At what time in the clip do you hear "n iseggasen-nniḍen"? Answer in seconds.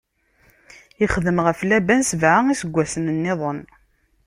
2.41-3.59